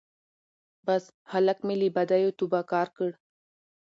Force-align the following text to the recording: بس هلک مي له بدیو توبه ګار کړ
بس 0.85 1.03
هلک 1.31 1.57
مي 1.67 1.75
له 1.81 1.87
بدیو 1.95 2.35
توبه 2.39 2.59
ګار 2.71 2.87
کړ 2.97 3.11